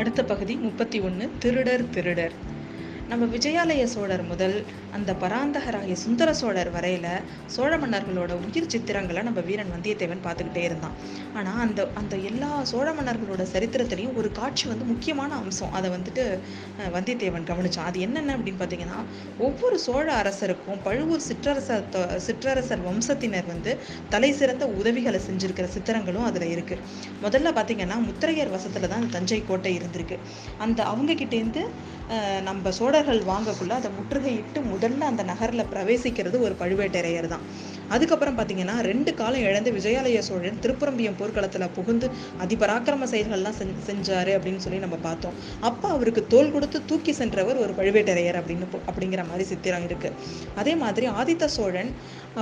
[0.00, 2.49] அடுத்த பகுதி முப்பத்தி ஒன்று திருடர் திருடர்.
[3.10, 7.06] நம்ம விஜயாலய சோழர் முதல் அந்த பராந்தகராகிய சுந்தர சோழர் வரையில
[7.46, 10.90] சோழ மன்னர்களோட உயிர் சித்திரங்களை நம்ம வீரன் வந்தியத்தேவன் பார்த்துக்கிட்டே இருந்தான்.
[11.34, 15.72] ஆனால் அந்த அந்த எல்லா சோழ மன்னர்களோட சரித்திரத்திலையும் ஒரு காட்சி வந்து முக்கியமான அம்சம்.
[15.72, 16.38] அதை வந்துட்டு
[16.94, 17.88] வந்தியத்தேவன் கவனிச்சான்.
[17.90, 19.00] அது என்னென்ன அப்படின்னு பார்த்தீங்கன்னா
[19.38, 26.48] ஒவ்வொரு சோழ அரசருக்கும் பழுவூர் சிற்றரசர் தொ- சிற்றரசர் வம்சத்தினர் வந்து தலை சிறந்த உதவிகளை செஞ்சிருக்கிற சித்திரங்களும் அதில்
[26.48, 26.78] இருக்கு.
[27.22, 30.18] முதல்ல பார்த்தீங்கன்னா முத்திரையர் வசத்தில் தான் அந்த தஞ்சை கோட்டை இருந்திருக்கு.
[30.58, 31.66] அந்த அவங்க கிட்டேருந்து
[32.42, 37.44] நம்ம சோழ சோழர்கள் வாங்கக்குள்ள அதை முற்றுகையிட்டு முதல்ல அந்த நகர்ல பிரவேசிக்கிறது ஒரு பழுவேட்டரையர் தான்.
[37.94, 42.06] அதுக்கப்புறம் பார்த்தீங்கன்னா ரெண்டு காலம் இழந்து விஜயாலய சோழன் திருப்புரம்பியம் போர்க்களத்துல புகுந்து
[42.44, 43.56] அதிபராக்கிரம செயல்கள்லாம்
[43.88, 45.36] செஞ்சாரு அப்படின்னு சொல்லி நம்ம பார்த்தோம்.
[45.68, 50.10] அப்போ அவருக்கு தோல் கொடுத்து தூக்கி சென்றவர் ஒரு பழுவேட்டரையர் அப்படின்னு அப்படிங்கிற மாதிரி சித்திரம் இருக்கு.
[50.62, 51.90] அதே மாதிரி ஆதித்த சோழன்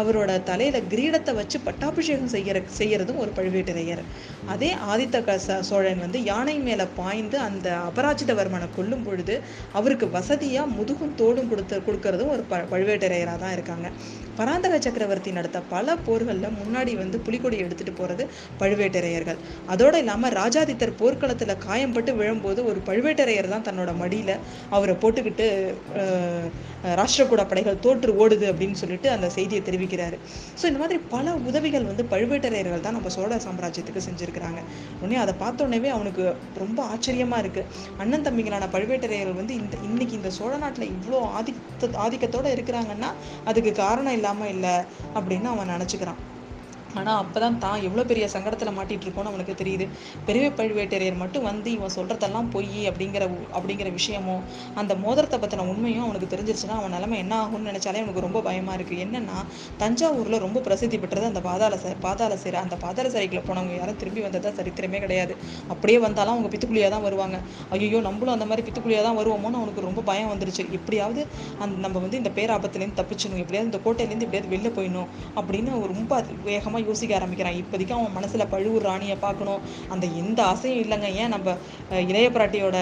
[0.00, 4.02] அவரோட தலையில கிரீடத்தை வச்சு பட்டாபிஷேகம் செய்யற செய்யறதும் ஒரு பழுவேட்டரையர்.
[4.54, 5.36] அதே ஆதித்த
[5.70, 9.36] சோழன் வந்து யானை மேல பாய்ந்து அந்த அபராஜிதவர்மனை கொல்லும் பொழுது
[9.78, 13.86] அவருக்கு வசதி வசதியா முதுகும் தோடும் கொடுத்து கொடுக்கறதும் ஒரு ப பழுவேட்டரையராக தான் இருக்காங்க.
[14.38, 18.24] பராந்தக சக்கரவர்த்தி நடத்த பல போர்களில் முன்னாடி வந்து புலிகொடி எடுத்துட்டு போறது
[18.60, 19.38] பழுவேட்டரையர்கள்.
[19.72, 24.36] அதோடு இல்லாம ராஜாதித்தர் போர்க்களத்தில் காயம்பட்டு விழும்போது ஒரு பழுவேட்டரையர் தான் தன்னோட மடியில
[24.76, 25.48] அவரை போட்டுக்கிட்டு
[27.00, 30.16] ராஷ்டிரகூட படைகள் தோற்று ஓடுது அப்படின்னு சொல்லிட்டு அந்த செய்தியை தெரிவிக்கிறாரு.
[30.60, 34.60] ஸோ இந்த மாதிரி பல உதவிகள் வந்து பழுவேட்டரையர்கள் தான் நம்ம சோழ சாம்ராஜ்யத்துக்கு செஞ்சுருக்கிறாங்க.
[35.00, 36.24] உடனே அதை பார்த்த உடனே அவனுக்கு
[36.64, 37.64] ரொம்ப ஆச்சரியமா இருக்கு.
[38.04, 43.10] அண்ணன் தம்பிங்களான பழுவேட்டரையர்கள் வந்து இந்த இன்னைக்கு இந்த சோழ நாட்டில் இவ்வளோ ஆதிக்க ஆதிக்கத்தோடு இருக்கிறாங்கன்னா
[43.50, 44.74] அதுக்கு காரணம் இல்லாமல் இல்லை
[45.18, 46.20] அப்படின்னு அவன் நினச்சிக்கிறான்.
[46.94, 49.84] ஆனால் அப்போ தான் தான் எவ்வளோ பெரிய சங்கடத்தில் மாட்டிகிட்டு இருக்கோம்னு அவனுக்கு தெரியுது.
[50.26, 54.42] பெரிய பழுவேட்டரையர் மட்டும் வந்து இவன் சொல்கிறதெல்லாம் பொய் அப்படிங்கிற உ- அப்படிங்கிற விஷயமும்
[54.76, 59.02] அந்த மோதிரத்தை பற்றின உண்மையும் அவனுக்கு தெரிஞ்சிருச்சுன்னா அவன் நிலமை என்ன ஆகும்னு நினச்சாலே அவனுக்கு ரொம்ப பயமாக இருக்குது
[59.04, 59.38] என்னென்னா
[59.82, 64.20] தஞ்சாவூரில் ரொம்ப பிரசித்தி பெற்றது அந்த பாதாள ச பாதாள சிறை அந்த பாதாள சிறைக்குள்ள போனவங்க யாரும் திரும்பி
[64.20, 65.32] வந்ததா சரித்திரமே கிடையாது.
[65.70, 67.36] அப்படியே வந்தாலும் அவங்க பித்துக்குழியாக தான் வருவாங்க.
[67.74, 70.46] ஐயோ நம்மளும் அந்த மாதிரி பித்துக்குழியாக தான் வருவோமோன்னு அவனுக்கு ரொம்ப பயம் வந்துருச்சு.
[70.78, 71.20] எப்படியாவது
[71.60, 75.08] அந்த நம்ம வந்து இந்த பேராபத்துலேருந்து தப்பிச்சணும் எப்படியாவது இந்த கோட்டையிலேருந்து எப்படியாவது வெளில போயிடணும்
[75.38, 76.12] அப்படின்னு ரொம்ப
[76.48, 77.56] வேகமாக வேகமா யோசிக்க ஆரம்பிக்கிறான்.
[77.60, 79.60] இப்போதைக்கு அவன் மனசில் பழுவூர் ராணியை பார்க்கணும்.
[79.92, 81.08] அந்த எந்த ஆசையும் இல்லைங்க.
[81.20, 81.56] ஏன் நம்ம
[82.10, 82.76] இளைய பிராட்டியோட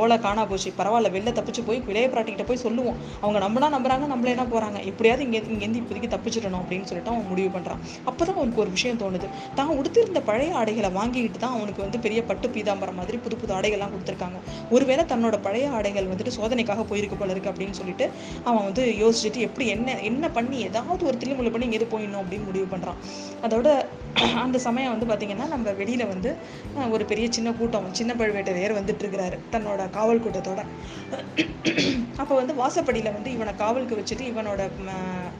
[0.00, 0.70] ஓலை காணா போச்சு.
[0.80, 2.98] பரவாயில்ல வெளில தப்பிச்சு போய் இளைய பிராட்டிக்கிட்ட போய் சொல்லுவோம்.
[3.22, 7.50] அவங்க நம்மளா நம்புறாங்க நம்மளே என்ன போகிறாங்க எப்படியாவது இங்கே இங்கேருந்து இப்போதைக்கு தப்பிச்சிடணும் அப்படின்னு சொல்லிட்டு அவன் முடிவு
[7.56, 9.28] பண்ணுறான் அப்போ தான் அவனுக்கு ஒரு விஷயம் தோணுது.
[9.58, 13.94] தான் உடுத்திருந்த பழைய ஆடைகளை வாங்கிக்கிட்டு தான் அவனுக்கு வந்து பெரிய பட்டு பீதாம்பரம் மாதிரி புது புது ஆடைகள்லாம்
[13.94, 14.38] கொடுத்துருக்காங்க.
[14.76, 18.06] ஒருவேளை தன்னோட பழைய ஆடைகள் வந்துட்டு சோதனைக்காக போயிருக்கு போல இருக்கு அப்படின்னு சொல்லிட்டு
[18.48, 22.66] அவன் வந்து யோசிச்சுட்டு எப்படி என்ன என்ன பண்ணி ஏதாவது ஒரு தில்லுமுள்ளு பண்ணி இங்கே போயிடணும் அப்படின்னு முடிவு
[22.72, 22.98] பண்ணுறான்
[23.46, 23.68] அதோட
[24.42, 26.30] அந்த சமயம் வந்து பார்த்திங்கன்னா நம்ம வெளியில் வந்து
[26.94, 30.60] ஒரு பெரிய சின்ன கூட்டம் சின்ன பழுவேட்டரையர் வந்துட்டுருக்கிறாரு தன்னோட காவல் கூட்டத்தோட.
[32.22, 34.60] அப்போ வந்து வாசப்படியில் வந்து இவனை காவலுக்கு வச்சுட்டு இவனோட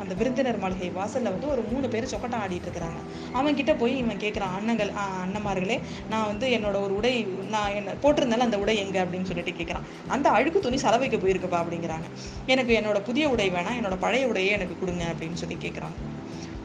[0.02, 3.00] அந்த விருந்தினர் மாளிகை வாசலில் வந்து ஒரு மூணு பேர் சொக்கட்டம் ஆடிட்டு இருக்கிறாங்க.
[3.40, 4.92] அவன் கிட்ட போய் இவன் கேட்குறான் அண்ணங்கள்
[5.24, 5.78] அண்ணமார்களே
[6.12, 7.14] நான் வந்து என்னோட ஒரு உடை
[7.54, 9.02] நான் என்ன போட்டிருந்தாலும் அந்த உடை எங்கே?
[9.04, 9.86] அப்படின்னு சொல்லிட்டு கேட்குறான்
[10.16, 12.08] அந்த அழுக்கு துணி சலவைக்கு போயிருக்குப்பா அப்படிங்கிறாங்க.
[12.54, 16.11] எனக்கு என்னோட புதிய உடை வேணாம் என்னோட பழைய உடையே எனக்கு கொடுங்க அப்படின்னு சொல்லி கேட்குறாங்க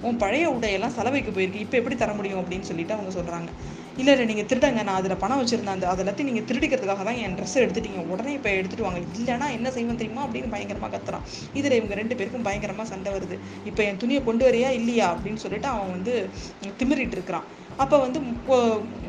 [0.06, 3.50] உன் பழைய உடையெல்லாம் சலவைக்கு போயிருக்கு இப்போ எப்படி தர முடியும் அப்படின்னு சொல்லிட்டு அவங்க சொல்கிறாங்க
[4.02, 5.78] இல்லை இல்லை நீங்கள் திருடங்க நான் அதில் பணம் வச்சுருந்தேன்.
[5.78, 8.02] அந்த அதெல்லாத்தையும் நீங்கள் திருடிக்கிறதுக்காக தான் என் ட்ரெஸ் எடுத்துட்டீங்க.
[8.12, 9.00] உடனே இப்போ எடுத்துட்டு வாங்க.
[9.18, 10.24] இல்லைன்னா என்ன செய்வேன் தெரியுமா?
[10.26, 11.24] அப்படின்னு பயங்கரமாக கத்துறான்.
[11.60, 13.38] இதில் இவங்க ரெண்டு பேருக்கும் பயங்கரமாக சண்டை வருது.
[13.66, 15.08] இப்போ என் துணியை கொண்டு வரையா இல்லையா?
[15.16, 16.14] அப்படின்னு சொல்லிட்டு அவன் வந்து
[16.82, 17.48] திமிரிட்டு இருக்கிறான்.
[17.84, 18.20] அப்போ வந்து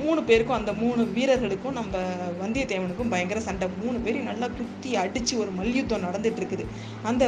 [0.05, 2.01] மூணு பேருக்கும் அந்த மூணு வீரர்களுக்கும் நம்ம
[2.43, 3.69] வந்தியத்தேவனுக்கும் பயங்கர சண்டை.
[3.83, 6.67] மூணு பேரையும் நல்லா குத்தி அடித்து ஒரு மல்யுத்தம் நடந்துட்டு இருக்குது.
[7.11, 7.25] அந்த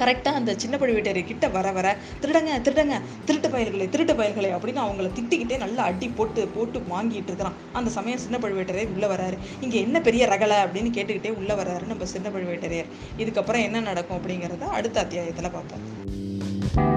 [0.00, 1.88] கரெக்டா அந்த சின்ன பழுவேட்டரை கிட்ட வர வர
[2.22, 2.94] திருடங்க திருடங்க
[3.24, 7.58] திருட்டு பயிர்களை திருட்டு பயிர்களை அப்படின்னு அவங்கள திட்டிக்கிட்டே நல்லா அடி போட்டு போட்டு வாங்கிட்டு இருக்கிறான்.
[7.72, 9.38] அந்த சமயம் சின்ன பழுவேட்டரே உள்ள வராரு.
[9.60, 14.68] இங்க என்ன பெரிய ரகலை அப்படின்னு கேட்டுக்கிட்டே உள்ள வராரு நம்ம சின்ன பழுவேட்டரையர் இதுக்கப்புறம் என்ன நடக்கும் அப்படிங்கிறத
[14.78, 16.93] அடுத்த அத்தியாயத்துல பார்ப்போம்.